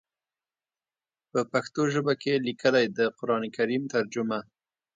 [1.31, 4.39] پۀ پښتو ژبه کښې ليکلی د قران کريم ترجمه